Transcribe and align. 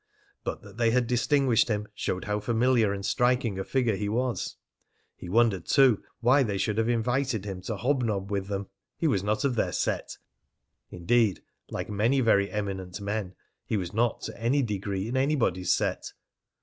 But 0.43 0.63
that 0.63 0.77
they 0.77 0.89
had 0.89 1.05
distinguished 1.05 1.67
him 1.67 1.87
showed 1.93 2.25
how 2.25 2.39
familiar 2.39 2.91
and 2.91 3.05
striking 3.05 3.59
a 3.59 3.63
figure 3.63 3.95
he 3.95 4.09
was. 4.09 4.55
He 5.15 5.29
wondered, 5.29 5.67
too, 5.67 6.01
why 6.21 6.41
they 6.41 6.57
should 6.57 6.79
have 6.79 6.89
invited 6.89 7.45
him 7.45 7.61
to 7.61 7.77
hobnob 7.77 8.31
with 8.31 8.47
them. 8.47 8.67
He 8.97 9.05
was 9.07 9.21
not 9.21 9.45
of 9.45 9.53
their 9.53 9.71
set. 9.71 10.17
Indeed, 10.89 11.43
like 11.69 11.87
many 11.91 12.19
very 12.19 12.49
eminent 12.49 12.99
men, 12.99 13.35
he 13.63 13.77
was 13.77 13.93
not 13.93 14.21
to 14.21 14.41
any 14.41 14.63
degree 14.63 15.07
in 15.07 15.15
anybody's 15.15 15.71
set. 15.71 16.13